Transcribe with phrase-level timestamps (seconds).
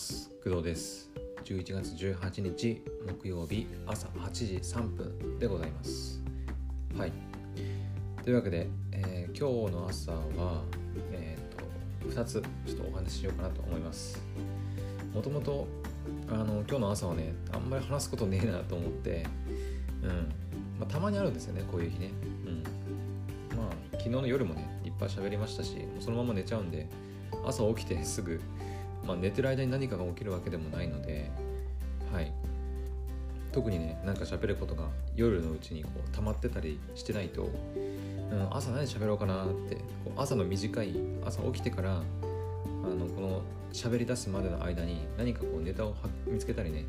[0.00, 0.30] ます。
[0.42, 1.10] 工藤です。
[1.44, 2.82] 11月18日
[3.20, 6.22] 木曜日朝8時3分でございます。
[6.96, 7.12] はい。
[8.24, 10.64] というわけで、えー、今日の朝は
[11.12, 14.18] えっ、ー、と2つちょっとお話ししようかなと思います。
[15.14, 15.68] もともと
[16.30, 19.26] あの今日の朝はねあんまり話すことねえなと思って
[20.02, 20.32] うん。
[20.78, 22.10] まあ、たまにあるんですよねこういう日ね。
[22.46, 23.58] うん。
[23.58, 26.88] まあ昨日の夜もねいっぱい喋りましたしそのまま寝ちゃうんで
[27.44, 28.40] 朝起きてすぐ
[29.06, 31.30] まあ、寝てる間に何かが起きるわけでもないので、
[32.12, 32.32] はい、
[33.52, 34.84] 特にねなんか喋ることが
[35.16, 37.46] 夜のうちにこう溜まってたりしてないと、う
[38.34, 42.02] ん、朝何喋ろうかなってこう朝の短い朝起きてからあ
[42.86, 43.42] のこの
[43.72, 45.94] 喋り出すまでの間に何かこうネタを
[46.26, 46.84] 見つけたりね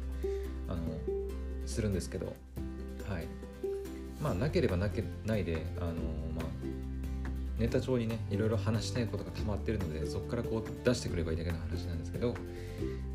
[0.68, 0.82] あの
[1.66, 2.34] するんですけど
[3.08, 3.28] はい。
[4.22, 5.94] まあなければなけないであの
[6.36, 6.46] まあ
[7.62, 12.34] ネタ帳にねいろいろ話したいことが溜まってるのでそこからこう出してくればいいだけの話なんですけど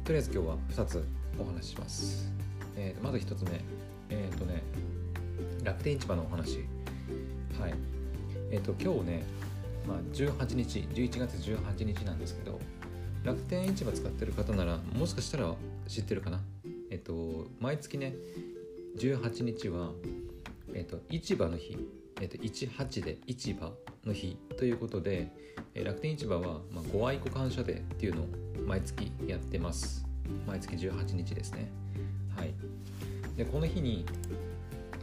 [0.05, 1.05] とりあえず今日は2つ
[1.39, 2.33] お話しします、
[2.77, 3.61] えー、まず1つ目
[4.09, 4.63] えっ、ー、とね
[5.67, 6.65] 楽天市場のお話。
[7.61, 7.75] はい。
[8.53, 9.25] えっ、ー、と今日ね、
[9.87, 12.61] まあ、18日11月18日なんですけど
[13.25, 15.53] 楽天市場使ってる方ならもしかしたら
[15.89, 16.41] 知ってるかな？
[16.91, 18.15] えっ、と毎月ね
[18.97, 19.91] 18日は
[20.73, 21.77] えっ、と市場の日。
[22.21, 23.73] えっ、と18で市場
[24.07, 25.29] の日ということで、
[25.75, 28.27] え楽天市場は、まご愛顧感謝デーっていうのを
[28.67, 30.07] 毎月やってます。
[30.47, 31.71] 毎月18日ですね。
[32.35, 32.55] はい。
[33.37, 34.07] でこの日に、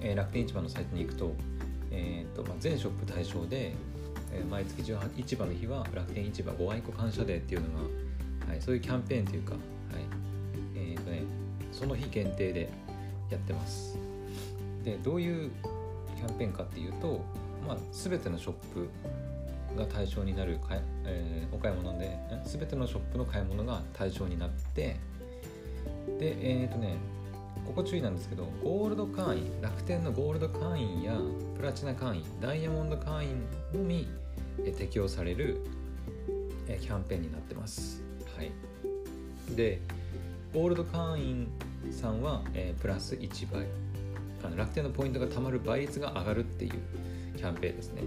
[0.02, 1.34] え楽天市場のサイトに行くと,、
[1.92, 3.74] えーとまあ、全ショップ対象で、
[4.32, 7.68] え毎月18市場の日は楽天市場ご愛顧感謝デーっていうの
[8.48, 9.62] が、はい、そういうキャンペーンというか、はい。
[10.76, 11.24] えーとね、
[11.72, 12.70] その日限定で
[13.30, 13.98] やってます。
[14.84, 15.52] でどういう
[16.18, 17.24] キャンペーンかっていうと
[17.68, 18.90] まあ、全てのショップ
[19.78, 20.76] が対象になるか、
[21.06, 24.98] えー、お買い物で全てのショップの買い物が対象になって
[26.20, 26.98] でえっ、ー、とね
[27.66, 31.18] ここ注意なんですけどゴールド会員楽天のゴールド会員や
[31.56, 33.42] プラチナ会員ダイヤモンド会員
[33.74, 34.08] のみ、
[34.66, 35.62] え適用される、
[36.68, 38.02] えキャンペーンになってます。
[38.36, 38.52] はい。
[39.56, 39.80] で
[40.54, 41.48] ゴールド会員
[41.92, 43.66] さんは、えー、プラス1倍。
[44.44, 46.74] あの楽天のポイントが貯まる倍率が上がるっていう
[47.44, 48.04] キャンペーンですね。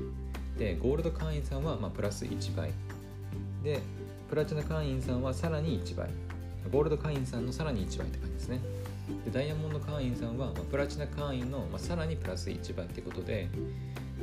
[0.58, 2.72] でゴールド会員さんはまプラス1倍。
[3.62, 3.80] で
[4.30, 6.08] プラチナ会員さんはさらに1倍。
[6.72, 8.60] ゴールド会員さんのさらに1倍って感じですね。
[9.26, 13.48] でダイヤモンド会員さんは、まプラチナ会員の、まさらにプラス1倍ってことで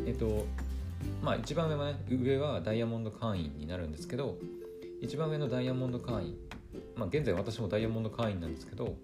[0.07, 0.45] えっと
[1.21, 4.37] まあ一番上は、ね、上はダイヤモンド会員になるんですけど
[4.99, 6.37] 一番上のダイヤモンド会員
[6.95, 8.95] まあ現在私もダイヤモンド会員なんですけど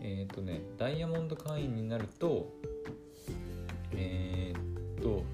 [0.00, 2.52] えっ、とねダイヤモンド会員になると
[3.92, 5.24] えっ、と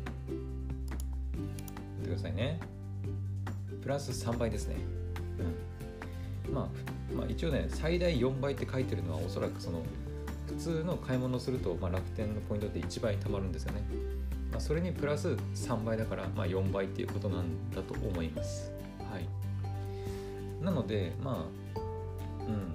[2.17, 2.61] ださいね。
[3.83, 4.77] プラス3倍ですね。
[6.47, 6.55] うん。
[6.55, 9.83] まあ、まあ、一応ね最大4倍って書いてるのはおそらくその
[10.47, 13.83] 普通の買い物をすると、まあ、楽天のポイントで1倍貯まるんですよね、
[14.51, 18.73] まあ、それにプラス3倍だから、まあ、4倍っていうことなんだと思います。
[19.11, 20.65] はい。
[20.65, 21.81] なのでまあ
[22.49, 22.75] うん。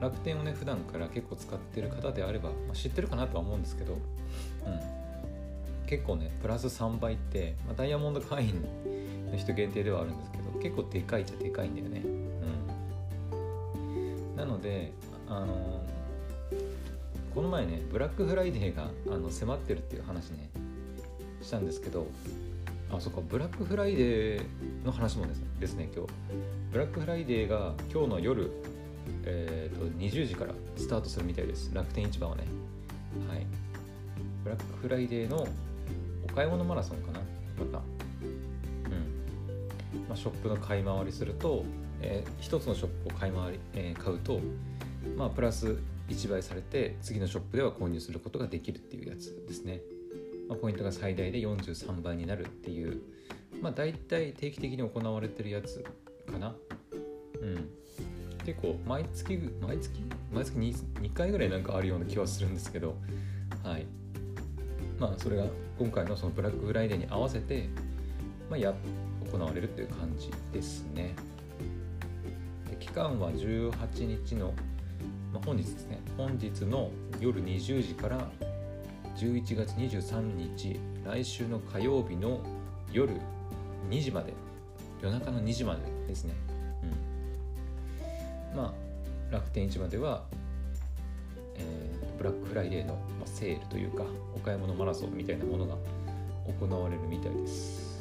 [0.00, 4.00] 楽天をね普段から結構使ってる方であれば、まあ、知ってるかなとは思うんですけど、うん、
[5.92, 8.62] 結構ねプラス3倍って、まあ、ダイヤモンド会員
[9.30, 12.02] の人限定ではあるんですけど結構でかいっちゃでかいんだよね。
[13.30, 13.34] う
[14.34, 14.36] ん。
[14.36, 14.90] なので
[15.28, 15.84] あの
[17.34, 20.48] この前ねブラックフライデーがあの迫ってるっていう話ね
[21.42, 22.06] したんですけど
[22.90, 24.46] あそっかブラックフライデー
[24.86, 26.12] の話もですですね今日。
[26.72, 28.50] ブラックフライデーが今日の夜
[29.24, 31.70] えー、と20時からスタートするみたいです。
[31.74, 32.44] 楽天市場はね。
[33.28, 33.46] はい。
[34.42, 35.46] ブラックフライデーの
[36.34, 37.20] 買い物マラソンかな。
[37.58, 37.78] また。
[37.78, 38.90] う
[39.98, 40.08] ん。
[40.08, 41.64] まあ、ショップの買い回りすると、
[42.00, 44.40] えー、1つのショップを買い回り、えー、買うと
[45.16, 45.78] まあプラス
[46.08, 49.80] 1倍されて次のショップでは購入することができるっていうやつですね、
[50.48, 53.00] まあ、ポイントが最大で43倍になるっていう。
[53.60, 55.84] まあ大体定期的に行われてるやつ
[56.30, 56.54] かな。
[57.40, 57.68] うん。
[58.44, 60.02] 結構毎月毎月？
[60.32, 62.96] 毎月 2, 2回ぐらいなんかあるような気はするんですけど。
[63.62, 63.86] はい。
[64.98, 65.44] まあそれが
[65.82, 67.68] 今回のそのブラックフライデーに合わせて、
[68.48, 68.72] まあ、や
[69.32, 71.12] 行われるっていう感じですね。
[72.70, 74.54] で期間は18日の、
[75.32, 78.30] まあ、本日ですね本日の夜20時から
[79.16, 80.20] 11月23
[80.54, 82.38] 日来週の火曜日の
[82.92, 83.16] 夜
[83.90, 84.34] 2時まで
[85.02, 86.34] 夜中の2時までですね。
[88.52, 88.72] うん、ま
[89.30, 90.22] あ楽天市場では
[92.22, 94.04] ブラックフライデーのセールというか
[94.36, 95.74] お買い物マラソンみたいなものが
[96.60, 98.00] 行われるみたいです、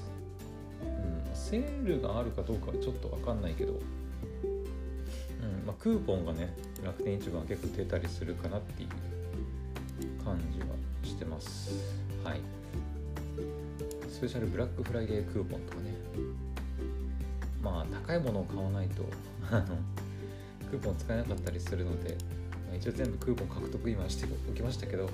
[0.84, 3.80] うん、セールがあるかどうかはちょっと分かんないけど、うん
[5.66, 6.54] まあ、クーポンがね
[6.84, 8.90] 楽天市場は結構出たりするかなっていう
[10.24, 10.68] 感じは
[11.04, 11.72] してます。
[12.24, 12.42] はい。
[14.08, 15.96] スペシャルブラックフライデークーポンとかね。
[17.64, 19.04] まあ高いものを買わないと
[20.70, 22.18] クーポン使えなかったりするので、
[22.72, 25.10] まあ、一応全部クーポン獲得今しておきましたけど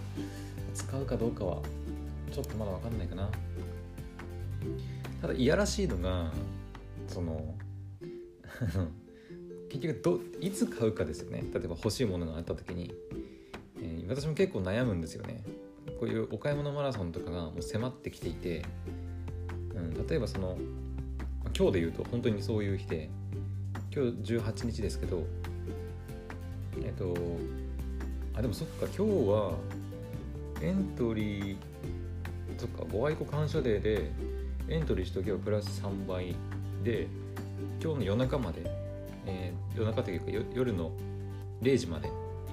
[0.76, 1.58] 使うかどうかは
[2.32, 3.30] ちょっとまだ分かんないかな。
[5.22, 6.32] ただいやらしいのが
[7.08, 7.56] その
[9.70, 11.44] 結局どいつ買うかですよね。
[11.52, 12.94] 例えば欲しいものがあった時に、
[13.82, 15.44] えー、私も結構悩むんですよね。
[16.00, 18.64] こういうお買い物マラソンとかがもう迫ってきていて、
[19.74, 20.58] うん、例えばその
[21.58, 23.10] 今日で言うと本当にそういう日で
[23.92, 25.24] 今日18日ですけど
[26.84, 27.16] えっと
[28.36, 29.54] あでもそっか今日は
[30.62, 31.58] エントリー
[32.58, 34.12] そっかご愛顧感謝デーで
[34.70, 36.36] エントリーしとけばプラス3倍
[36.84, 37.08] で
[37.82, 38.62] 今日の夜中まで、
[39.26, 40.92] えー、夜中というか夜の
[41.62, 42.10] 0時まで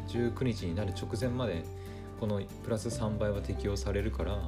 [0.09, 1.65] 19日になる直前まで
[2.21, 4.39] このプラス3倍は適用されるから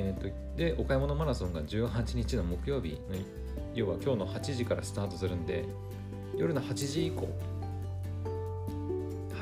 [0.00, 3.00] えーと、でお買い物マラソンが18日の木曜日
[3.74, 5.64] 要は今日の8時からスタートするんで
[6.36, 7.28] 夜の8時以降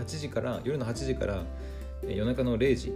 [0.06, 1.43] 時から夜の8時から
[2.06, 2.93] 夜中の0時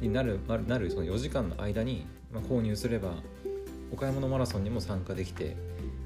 [0.00, 3.14] になるなるその4時間の間に、ま、購入すれば
[3.92, 5.56] お買い物マラソンにも参加できて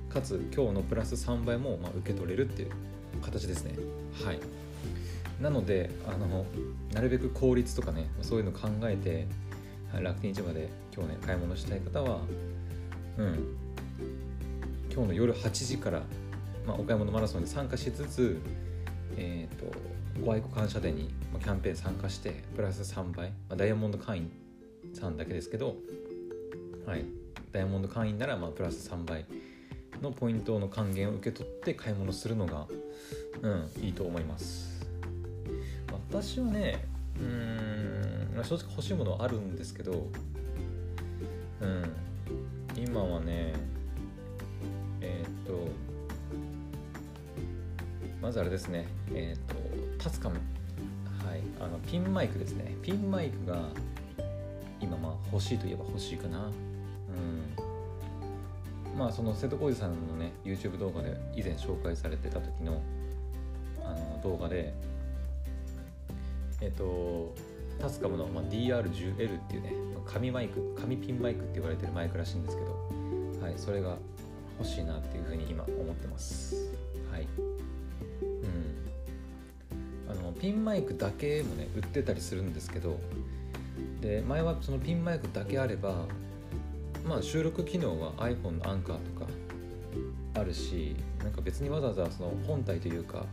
[0.09, 2.71] かつ今日のプラス3倍もま受け取れるっていう
[3.23, 3.75] 形ですね。
[4.25, 4.41] はい。
[5.41, 6.47] なのであの
[6.93, 9.27] なるべく効率とかねそういうの考えて
[10.01, 12.21] 楽天市場で今日ね買い物したい方は
[13.19, 13.57] うん。
[14.93, 16.03] 今日の夜8時から、
[16.67, 18.39] まあ、お買い物マラソンに参加しつつ
[19.17, 19.77] え、ー、と
[20.25, 24.31] ご愛顧感謝デーにキャンペーン参加してプラス3倍、まあ、ダイヤモンド会員
[24.95, 25.77] さんだけですけど
[26.87, 27.05] はい
[27.53, 29.25] ダイヤモンド会員ならまあプラス3倍
[30.01, 32.67] のポイントの還元を受け取って買い物するのが
[33.43, 34.73] うんいいと思います。
[36.13, 36.85] 私はね
[37.19, 40.09] うん正直欲しいものはあるんですけど
[41.61, 41.93] うん
[42.77, 43.53] 今はね
[45.01, 45.69] えっ、と
[48.21, 48.87] まずあれですね。
[49.15, 50.41] えっ、とタスカムは
[51.37, 51.41] い。
[51.61, 52.75] あのピンマイクですね。
[52.83, 53.69] ピンマイクが
[54.81, 56.47] 今まあ欲しいといえば欲しいかな。
[56.47, 56.51] う
[58.91, 58.99] ん。
[58.99, 62.83] まあその瀬戸康史さんのね YouTube 動画で以前紹介されてた時の
[63.85, 64.75] あの動画で
[66.61, 67.35] えっ、と
[67.81, 69.73] タスカムの、まあ、DR10L っていうね
[70.07, 73.97] 紙マイク紙ピンマイクって言われてるマイクらしいんですけど、はい、それが
[74.59, 76.55] 欲しいなっていうふうに今思ってます。
[77.11, 77.27] はい。
[80.43, 82.99] ピンマイクだけもね売ってたりするんですけど
[84.01, 86.07] で前はそのピンマイクだけあれば
[87.07, 89.31] まあ収録機能は iPhone のアンカーとか
[90.35, 93.25] あるしなんか別にわざわざその本体というか、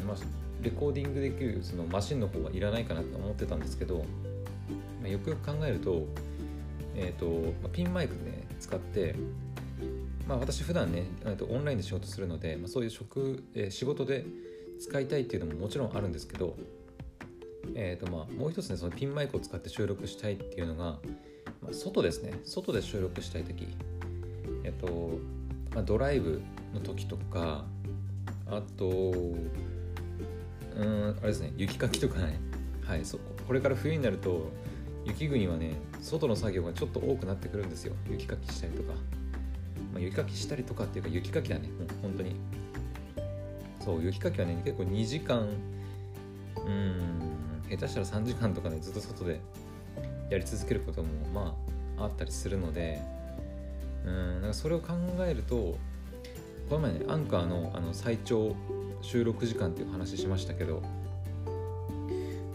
[0.00, 0.16] うんまあ、
[0.60, 6.04] レコーディングできるそのマシンの方はいらないかなと思ってたんですけど、まあ、よくよく考えると,、
[6.96, 7.26] えーと
[7.62, 9.14] まあ、ピンマイクね使って、
[10.26, 11.04] まあ、私普段ね
[11.48, 14.24] オンラインで仕事するので、まあ、そういう職、えー、仕事で
[14.82, 16.56] 使いたいっていうのももちろんあるんですけど、
[17.76, 20.98] えーとまあ、もう一つねそのピンマイクを使って収録したいっていうのが、
[21.62, 22.32] まあ、外ですね。
[22.44, 23.68] 外で収録したい時。
[24.64, 25.18] えっ、ー、と、
[25.72, 26.42] まあ、ドライブ
[26.74, 27.64] の時とか
[28.46, 28.88] あと
[30.76, 32.40] うんあれですね雪かきとかね。
[32.84, 34.50] はいそこれから冬になると
[35.04, 37.94] 雪国はね外の作業がちょっと多くなってくるんですよ。
[38.10, 38.94] 雪かきしたりとか、
[39.92, 41.68] まあ、雪かきしたりとかっていうか雪かきだね。
[41.68, 42.34] もう本当に。
[43.84, 45.48] そう雪かきはね結構2時間
[46.56, 47.00] うん
[47.68, 49.40] 下手したら3時間とかねずっと外で
[50.30, 51.56] やり続けることもま
[51.98, 53.00] ああったりするので
[54.04, 54.94] うんなんかそれを考
[55.26, 55.76] えると
[56.68, 58.54] この前ねアンカーのあの最長
[59.00, 60.82] 収録時間っていう話しましたけど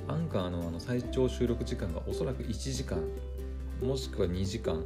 [0.08, 3.00] アンカーのあの最長収録時間がおそらく1時間
[3.82, 4.86] もしくは2時間1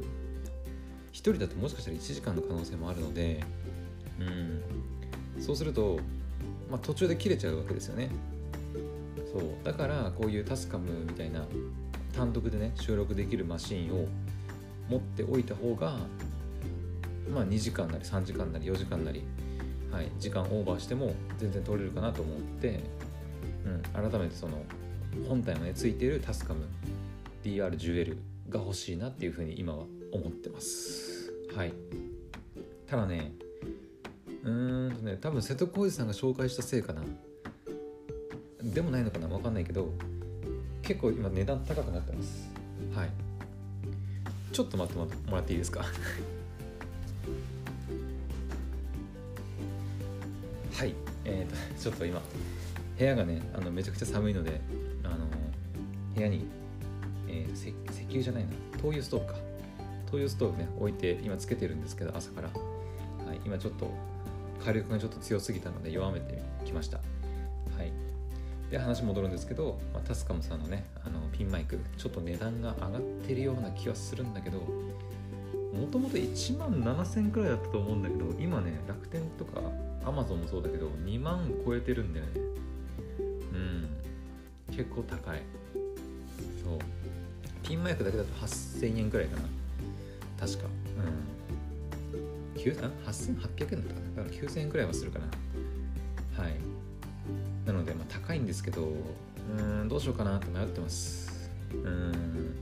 [1.12, 3.44] 人だともしかしたら1時間の可能性もあるので
[4.18, 4.62] うん
[5.40, 5.98] そうすると、
[6.72, 8.10] まあ、途中で切れちゃうわけですよね。
[9.32, 9.42] そう。
[9.62, 11.44] だからこういうタスカムみたいな
[12.16, 14.06] 単独でね収録できるマシンを
[14.88, 15.98] 持っておいた方が
[17.32, 19.22] まあ2時間なり3時間なり4時間なり
[19.92, 22.80] はい、時間オーバーしても全然取れるかなと思って、
[23.66, 24.62] うん、改めてその
[25.28, 26.66] 本体のねついているタスカム
[27.44, 28.16] DR10L
[28.48, 31.30] が欲しいなっていうふうに今は思ってます。
[31.54, 31.74] はい。
[32.86, 33.32] ただね
[34.44, 37.02] うんとね多分瀬戸康史さんが紹介したせいかな。
[38.62, 39.92] でもないのかな分かんないけど
[40.82, 42.48] 結構今値段高くなってます。
[42.94, 43.10] はい。
[44.52, 44.98] ちょっと待って
[45.30, 45.84] もらっていいですか？
[50.74, 50.94] はい。
[51.24, 52.20] えーと、ちょっと今
[52.98, 54.60] 部屋がねあのめちゃくちゃ寒いので
[55.04, 55.18] あの
[56.14, 56.46] 部屋に、
[57.28, 57.72] えー、石
[58.08, 58.50] 油じゃないな。
[58.80, 59.34] 灯油ストーブか。
[60.10, 62.48] 灯油ストーブね置いて今つけてるんですけど朝から、
[63.26, 63.90] はい、今ちょっと
[64.64, 66.98] 火力がちょっと強すぎたので弱めてきました。
[66.98, 67.02] は
[67.82, 67.92] い。
[68.70, 79.60] で話戻るんですけど、まあ、タスカムさんのねあのピンマイクちょっと値段が上がってるような気はするんだけどもともと1万7000円くらいだったと思うんだけど今ね楽天とか
[80.04, 82.32] アマゾンもそうだけど2万超えてるんだよね。
[83.52, 83.88] うん。
[84.74, 85.42] 結構高い。
[86.64, 86.78] そう。
[87.62, 89.42] ピンマイクだけだと8000円くらいかな。
[90.40, 90.64] 確か。
[90.64, 91.31] うん。
[92.70, 94.16] 8800円だったかな。
[94.16, 95.26] だから9000円くらいはするかな。
[96.42, 96.54] はい。
[97.66, 98.92] なので、まあ、高いんですけど
[99.58, 101.50] うんどうしようかなって迷ってます。
[101.72, 102.54] うん。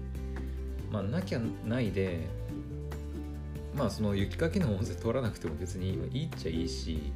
[0.91, 2.27] まあなきゃないで
[3.77, 7.13] まあその雪かきの音声取らなくても別にいいっちゃいいし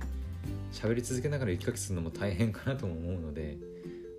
[0.72, 3.56] 喋り続けながら雪かきするのも大変かなとも思うので、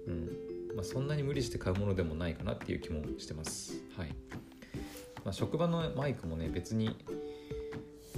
[0.07, 0.45] うん。
[0.75, 3.81] まあ、そんなに無理して買うものでもないかなっていう気もしてます。
[3.97, 4.09] はい、
[5.23, 6.95] まあ、職場のマイクもね別に、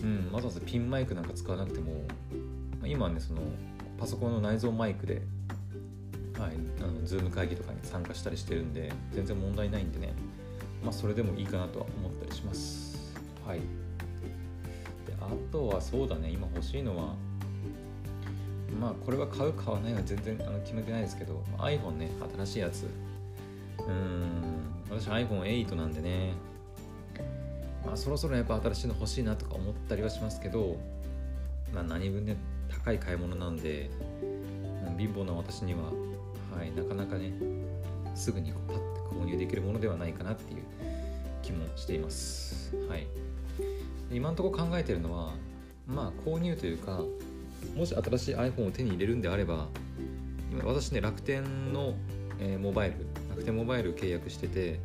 [0.03, 1.93] うん、わざわざピンマイクなんか使わなくても、
[2.79, 3.41] まあ、今はねその
[3.99, 5.21] パソコンの内蔵マイクで
[6.39, 6.51] はい、
[6.81, 10.13] あのズーム会議とかに参加したりしてるんで全然問題ないんでね
[10.83, 13.15] まあそれでもいいかなとは思ったりします。
[13.45, 13.59] はい。
[13.59, 13.65] で
[15.19, 17.15] あとはそうだね今欲しいのは
[18.79, 22.85] まあこれは買う買わないは全然あの決めてないですけど iPhone ね新しいやつ。
[23.79, 26.33] うん私 iPhone8 なんでね
[27.87, 30.75] まあそろそろやっぱ新しいの欲しいなとか思ったりはしますけど
[31.73, 32.35] まあ何分ね
[32.69, 33.89] 高い買い物なんで
[34.97, 35.83] 貧乏な私には、
[36.53, 37.31] はい、なかなかね
[38.13, 40.63] すぐにパッて購入できるものではないかなっていう
[41.41, 42.75] 気もしています。
[42.89, 43.07] はい。
[44.11, 45.33] 今のところ考えてるのは
[45.85, 47.01] まあ購入というか
[47.75, 49.67] もし新しい iPhone を手に入れるんであれば
[50.51, 51.93] 今私ね楽天の、
[52.39, 54.79] えー、モバイル楽天モバイル契約してて、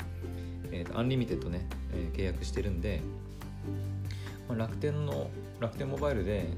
[0.71, 3.01] えー、アンリミテッドね、え、契約してるんで、
[4.49, 5.31] ま、楽天の
[5.61, 6.49] 楽天モバイルで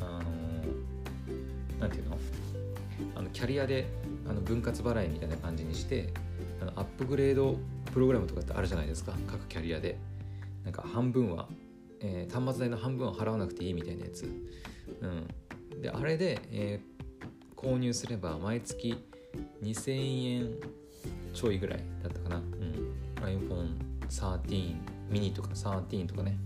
[0.00, 2.18] あの、なんていうの？
[3.14, 3.86] あのキャリアで
[4.26, 6.12] あの分割払いみたいな感じにして
[6.62, 7.58] あのアップグレード
[7.92, 9.12] プログラムとかってあるじゃないですか。
[9.26, 9.98] 各キャリアで。
[10.64, 11.46] なんか半分は
[12.00, 14.24] えー、端末代の半分は払わなくていいみたいなやつ、
[15.00, 19.02] うん、であれで、えー、購入すれば毎月
[19.62, 20.50] 2000円
[21.32, 22.92] ちょいぐらいだったかな、うん、
[23.24, 23.68] iPhone
[24.08, 24.76] 13
[25.10, 26.36] ミニとか13とかね。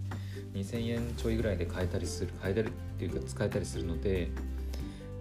[0.54, 4.28] 2000円ちょいぐらいで買えたりする買えたりっていうか使えたりするので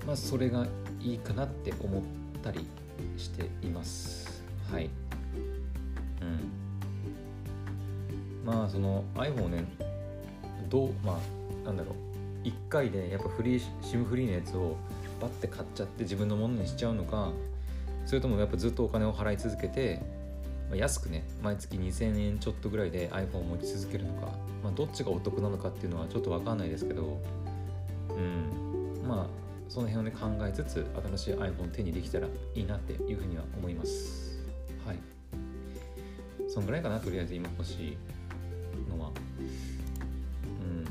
[0.08, 0.66] まあそれが
[1.02, 2.04] いいかなって思っ
[2.42, 2.66] たり
[3.18, 4.44] しています。
[4.72, 4.90] はい。
[6.22, 6.52] うん。
[8.46, 9.66] まあその iPhone ね
[10.70, 11.20] どうま
[11.64, 12.48] あなんだろう。
[12.48, 14.78] 1回でやっぱフリー SIM フリーのやつを
[15.22, 17.32] バッて買っちゃって自分のものにしちゃうのか
[18.06, 20.02] それともやっぱずっとお金を払い続けて、
[20.70, 24.28] まあ、安くね毎月2000円ちょっとぐらいで iPhone を持ち続けるのか、
[24.64, 27.20] まあ、どっちがお得なのかっていうのはちょっと分かんないですけど
[28.10, 29.08] うん。
[29.08, 29.28] まあ
[29.70, 30.86] その辺をね考えつつ
[31.16, 34.40] 新しい iPhone を手にできたらいいなっていうふうには思います。
[34.86, 34.98] はい。
[36.48, 37.98] そんぐらいかなとりあえず今欲しい
[38.90, 39.12] のは。
[40.62, 40.84] うん。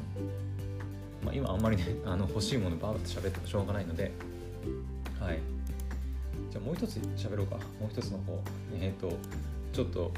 [1.25, 4.13] まあ、今あんまりね あの欲しいものバーッと喋ってもしょうがないので。
[5.21, 5.39] はい。
[6.51, 7.57] じゃあもう一つ喋ろうか。
[7.57, 8.41] もう一つの方。
[8.81, 9.17] えっ、ー、と
[9.79, 10.11] ちょっと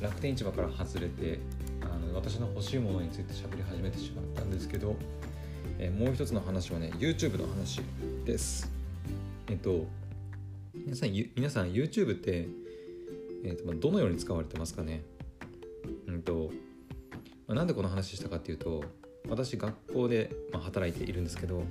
[0.00, 1.38] 楽天市場から外れて
[1.82, 4.96] あの私の欲しいものについて喋り始めてしまったんですけど、
[5.78, 7.82] え、もう一つの話はね YouTube の話
[8.24, 8.72] です。
[9.50, 9.84] えっ、と
[10.72, 12.48] 皆さん皆さん YouTube って、
[13.44, 15.02] えーと、どのように使われてますかね？
[16.06, 16.50] うんと、
[17.46, 18.82] ま、なんでこの話したかっていうと
[19.28, 21.62] 私学校で、ま、働いているんですけど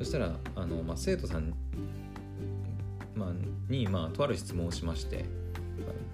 [0.00, 1.54] そしたらあの、ま、生徒さん、
[3.14, 3.32] ま、
[3.68, 5.24] に、まあ、とある質問をしまして、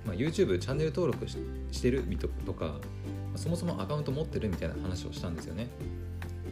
[0.06, 1.36] まあ、YouTube チャンネル登録し
[1.80, 2.04] てる
[2.44, 2.74] とか
[3.36, 5.68] そもそもアカウント持ってるみたいな話をしたんですよね。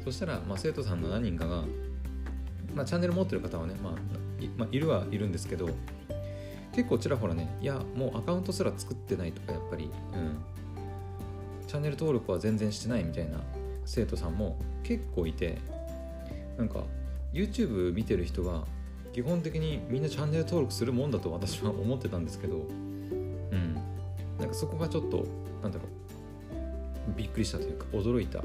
[0.04, 1.64] そしたら、まあ、生徒さんの何人かが、
[2.74, 5.68] まあ、チャンネル持ってる方はね、まあいまあ、いるはいるんですけど
[6.72, 10.38] 結構ちらほらねいやもうアカウントすら作ってないとかやっぱり、うん、
[11.66, 13.40] チャンネル登録は全然してないみたいな
[13.84, 15.58] 生徒さんも結構いて
[16.56, 16.84] なんか
[17.32, 18.64] YouTube 見てる人は
[19.12, 22.66] 基本的にみんなチャンネル登録するもんだと私は思ってたんですけど
[24.50, 25.26] かそこがちょっと
[25.62, 26.00] なんだろう。
[27.16, 28.44] びっくりしたというか驚いた、は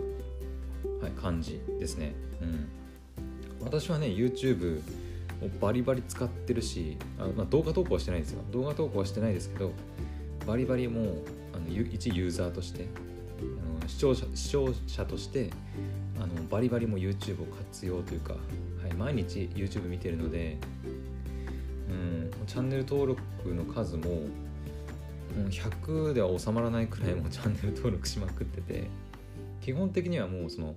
[1.08, 2.16] い、感じですね。
[2.42, 2.68] うん。
[3.64, 4.80] 私はね YouTube
[5.42, 8.42] をバリバリ使ってるしあ、まあ、動画投稿はしてないですよ。
[8.52, 9.72] 動画投稿はしてないですけど
[10.46, 11.06] バリバリもう
[11.54, 12.88] あの一ユーザーとして
[13.40, 15.50] あの視聴者視聴者として
[16.18, 18.40] あのバリバリも YouTube を活用というか、は
[18.90, 20.58] い、毎日 YouTube 見てるので、
[21.90, 23.22] うん、チャンネル登録
[23.54, 24.22] の数も
[25.50, 28.88] 100では収まらないくらいもチャンネル登録しまくってて
[29.62, 30.76] 基本的にはもうその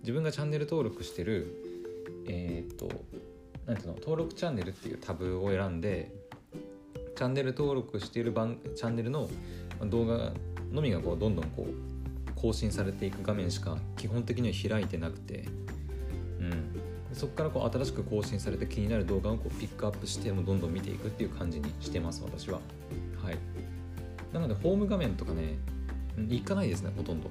[0.00, 1.62] 自分がチャンネル登録してる
[2.26, 2.88] えっ、と
[3.66, 6.12] なんていうの登録チャンネルっていうタブを選んで
[7.16, 9.28] チャンネル登録している番チャンネルの
[9.86, 10.32] 動画
[10.72, 11.94] のみがこうどんどんこう
[12.34, 15.44] 更新されていく画面しか基本的には開いてなくて、
[16.40, 16.80] うん、
[17.14, 22.60] そこからこう新しく更新されて気になる動画をこうピックアップしてもどんどん見ていくっていう感じにしてます私は。
[23.22, 23.38] はい。
[24.34, 25.56] なのでホーム画面とかね
[26.28, 27.30] 行かないですねほとんど。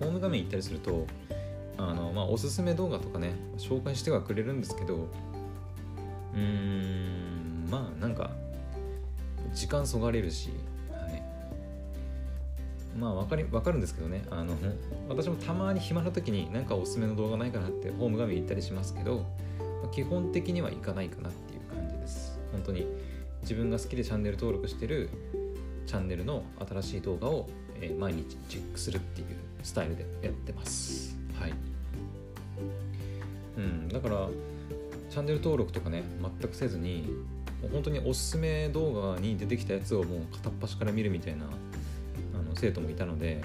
[0.00, 1.06] ホーム画面行ったりすると
[1.78, 5.08] あの、まあ、おすすめ動画とかね紹介してはくれるんですけど
[6.34, 8.30] うーんまあなんか
[9.52, 10.50] 時間そがれるし、
[10.90, 11.22] はい、
[12.98, 14.56] まあ分かり分かるんですけどねあの
[15.08, 19.24] 私もたまに暇な時に何かおすすめの動画ないかなってホーム画面行ったりしますけど
[19.92, 22.40] 基本的には行かないかなっていう感じです。
[22.50, 22.86] 本当に
[23.42, 25.10] 自分が好きでチャンネル登録してる
[25.92, 29.26] チャンネルの新しい動画を、え毎日チェックするっていう
[29.62, 31.18] スタイルでやってます。
[31.38, 31.52] はい。
[33.58, 34.28] うんだから
[35.10, 36.02] チャンネル登録とかね
[36.40, 37.10] 全くせずに
[37.70, 41.48] 本当におすすめ動画に出てきたやつをもう片っ端から見るみたいなあ
[42.38, 43.42] の生徒もいたので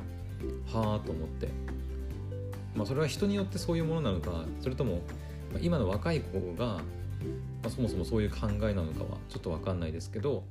[0.72, 1.50] はあと思って。
[2.76, 5.02] まあそれは人によってそういうものなのかそれとも
[5.60, 6.82] 今の若い子が、ま
[7.66, 10.46] あ、そもそもそういう考えなのかはちょっと分かんないですけど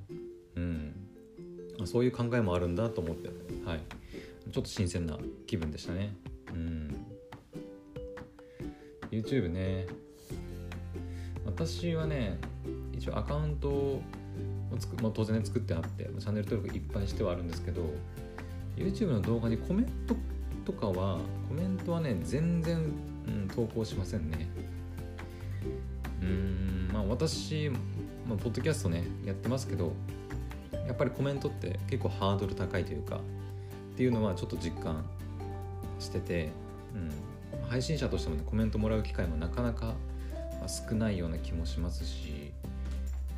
[1.84, 3.28] そういう考えもあるんだと思って。
[3.64, 3.80] はい。
[4.50, 6.14] ちょっと新鮮な気分でしたね。
[6.52, 7.06] うん。
[9.10, 9.86] YouTube ね。
[11.56, 12.38] 私はね
[12.92, 14.02] 一応アカウントを
[14.78, 17.82] つく、まあ、当然ね作ってあってチャンネル登録いっぱいしてはあるんですけど
[18.76, 20.14] YouTube の動画にコメント
[20.66, 21.18] とかは
[21.48, 22.76] コメントはね全然、
[23.26, 24.48] うん、投稿しませんね。
[26.20, 27.70] うんまあ私、
[28.28, 29.92] まあ、ポッドキャストねやってますけど
[30.96, 35.04] っぱりコメントって結構ハードル高いというかっていうのはちょっと実感
[35.98, 36.48] してて、
[36.94, 39.94] うん、配信者としてもねコメントもらう機会もなかなか
[40.66, 42.52] 少ないような気もしますし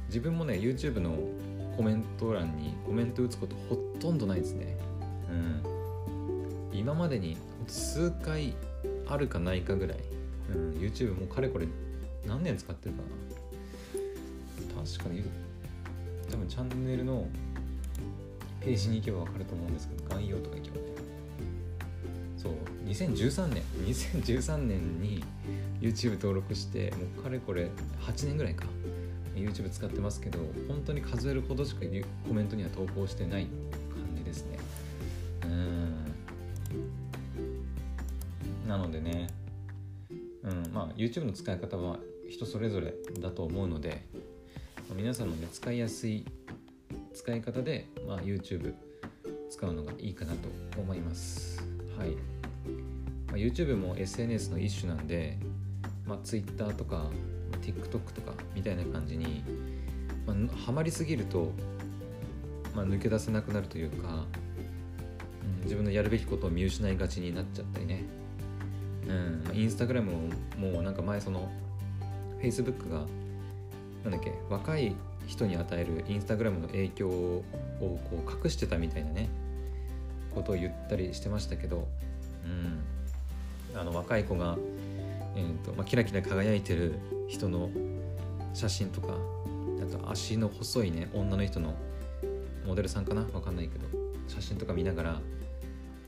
[0.06, 1.16] 自分もね YouTube の
[1.76, 4.76] コメント欄にコメント打つことほとんどないですね。
[5.30, 6.78] うん。
[6.78, 8.54] 今までに数回
[9.08, 9.98] あるかないかぐらい、
[10.54, 11.66] うん、YouTube もかれこれ
[12.26, 14.84] 何年使ってるかな。
[14.84, 15.22] 確かに
[16.30, 17.26] 多分チャンネルの
[18.68, 20.82] ページに行けば分かると思うんですけど概要とか行けばね。
[22.36, 22.52] そう
[22.86, 23.62] 2013年。
[23.86, 25.24] 2013年に
[25.80, 27.70] YouTube 登録してもうかれこれ
[28.02, 28.66] 8年ぐらいか。
[29.34, 31.80] YouTube 使ってますけど本当に数えるほどしか
[32.26, 33.46] コメントには投稿してない
[33.94, 34.58] 感じですね。
[35.44, 36.04] うん。
[38.68, 39.28] なのでね
[40.42, 44.04] うんまあ YouTube の使い方は人それぞれだと思うので
[44.94, 46.26] 皆さんのね使いやすい
[47.18, 48.74] 使い方で、まあ、YouTube
[49.50, 51.60] 使うのがいいかなと思います。
[51.98, 55.36] はい、まあ、YouTube も SNS の一種なんで、
[56.06, 57.10] まあ、Twitter とか
[57.60, 59.42] TikTok とかみたいな感じに、
[60.26, 61.50] まあ、ハマりすぎると、
[62.72, 64.24] まあ、抜け出せなくなるというか、
[65.42, 68.04] うん、自分のやるべきことを見失いがちになっちゃったりね。
[69.08, 71.50] うんまあ、インスタグラムももうなんか前その
[72.40, 73.06] Facebook が
[74.04, 74.94] なんだっけ若い
[75.28, 77.44] 人に与えるインスタグラムの影響を
[77.80, 79.28] こう隠してたみたいなね
[80.34, 81.86] ことを言ったりしてましたけど、
[82.44, 84.56] うん、あの若い子が、
[85.36, 86.94] えーとまあ、キラキラ輝いてる
[87.28, 87.70] 人の
[88.54, 89.08] 写真とか
[89.80, 91.74] あと足の細いね女の人の
[92.66, 93.20] モデルさんかな？
[93.32, 93.86] わかんないけど
[94.26, 95.20] 写真とか見ながら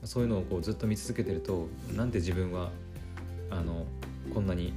[0.03, 2.71] そういうのをこうずっと見続けてるとなんで自分は
[3.49, 3.85] あの
[4.33, 4.73] こんなに、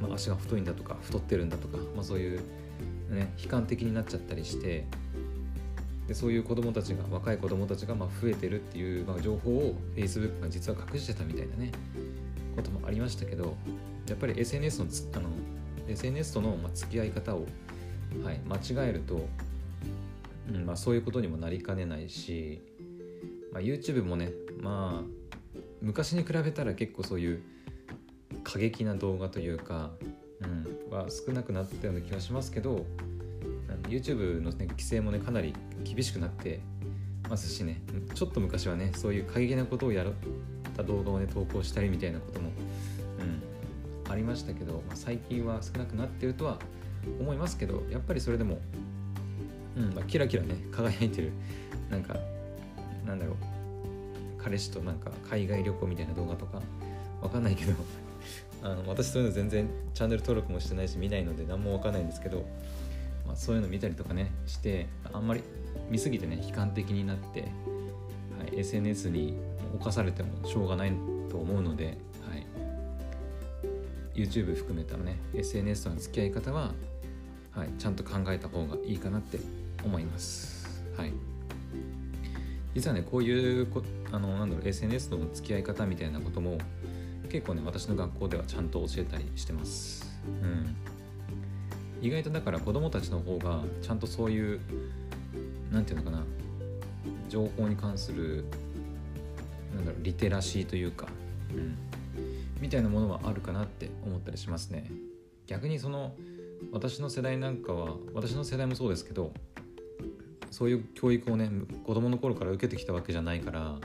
[0.00, 2.40] まあ、足が太いんだとか太ってるんだとか、まあ、そういう、
[3.10, 4.86] ね、悲観的になっちゃったりして
[6.06, 11.72] でそういう子供たちが若い子供たちがま増えてるっていう、まあ、情報を Facebook が実は隠してたみたいなね
[12.56, 13.56] こともありましたけど
[14.08, 15.28] やっぱり SNS のあの
[15.88, 17.46] SNS とのま付き合い方を、
[18.24, 19.26] はい、間違えると、
[20.52, 22.60] うんまあ、そういうことにもなりかねないし、
[23.52, 25.20] まあ、YouTube もねまあ
[25.80, 27.42] 昔に比べたら結構そういう
[28.44, 29.90] 過激な動画というか、
[30.90, 32.84] は少なくなったような気がしますけど
[33.88, 36.60] YouTube の、ね、規制もねかなり厳しくなって
[37.28, 37.80] ますしね
[38.14, 40.06] ちょっと昔はねそういう過激なことをやっ
[40.76, 42.50] た動画をね投稿したりみたいなことも、
[44.06, 46.58] うん、ありましたけど、まあ、最近は少なくなってるとは
[47.20, 48.58] 思いますけどやっぱりそれでも、
[49.76, 51.32] うんまあ、キラキラね輝いてる
[51.90, 52.16] なんか
[53.06, 53.36] なんだろう
[54.42, 56.60] 彼氏となんか海外旅行みたいな動画とか
[57.22, 57.74] わかんないけど
[58.62, 62.44] あの私そういうの全然チャンネル登録もしてないし見ないので何もわかんないんですけど、
[63.26, 65.42] まあ、そういうの見たりとかねしてあんまり
[65.88, 67.46] 見すぎてね悲観的になって、は
[68.52, 69.38] い、SNS に
[69.78, 70.92] 侵されてもしょうがない
[71.30, 71.90] と思うので、は
[72.36, 72.46] い、
[74.14, 76.72] YouTube 含めたね SNS との付き合い方は、
[77.52, 79.38] はい、ちゃんと考えた方がいいかなって
[79.84, 80.82] 思います。
[80.96, 81.12] はい
[82.74, 86.58] 実はねこういうこあのなんだろう SNS との付き合い方みたいなことも
[87.30, 90.10] 結構ね私の学校ではちゃんと教えたりしてます。
[90.42, 90.76] うん、
[92.02, 94.60] 意外とだから子供たちの方がちゃんとそういう
[95.70, 96.24] 何て言うのかな
[97.28, 98.44] 情報に関する
[99.74, 101.06] なんだろうリテラシーというか、
[101.54, 101.78] うん、
[102.60, 104.90] みたいなものはあるかなって思ったりしますね。
[105.46, 106.14] 逆にその
[106.72, 109.32] 私の世代なんかは私の世代もそうですけど
[110.50, 111.50] そういう教育をね
[111.84, 113.78] 子供の頃から受けてきたわけじゃないから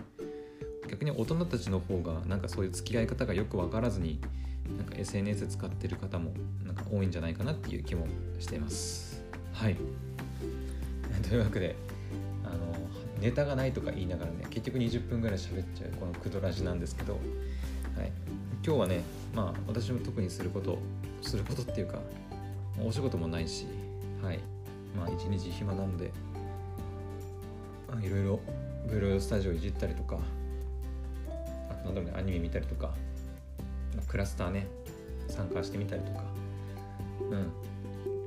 [0.96, 4.18] 逆に大人たちの方がなんかそういう付き合い方がよく分からずに
[4.78, 6.32] なんか SNS 使ってる方も
[6.64, 8.08] なんか多いんじゃないかなっていう気も
[8.40, 9.22] しています。
[9.52, 9.76] はい。
[11.28, 11.76] というわけで
[12.46, 12.58] あの
[13.20, 18.12] ネタがないとか言いながらね結局20分ぐらい喋っちゃうこのクドラジなんですけど、はい、
[18.66, 19.02] 今日はね
[19.36, 20.80] まあ私も特にすること
[21.22, 22.00] することっていうか
[22.82, 23.66] お仕事もないし
[24.22, 24.40] はい。
[24.98, 26.14] まあ一日暇なので
[28.02, 28.40] いろいろ
[28.88, 30.20] Vlog スタジオいじったりとか
[31.86, 32.94] なんだろうねアニメ見たりとか
[34.08, 34.68] クラスターね
[35.30, 36.24] 参加してみたりとか
[37.32, 37.52] うん。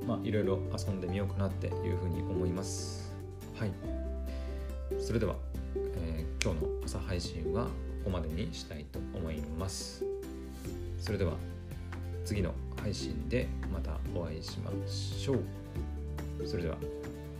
[0.07, 3.13] まあいろいろ遊んでみようかなっていうふうに思います。
[3.55, 3.71] はい。
[4.99, 5.35] それでは、
[5.75, 7.69] えー、今日の朝配信はこ
[8.05, 10.03] こまでにしたいと思います。
[10.99, 11.33] それでは
[12.25, 16.47] 次の配信でまたお会いしましょう。
[16.47, 16.77] それでは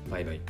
[0.09, 0.41] バイバイ。